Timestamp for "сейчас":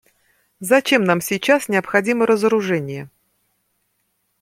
1.21-1.69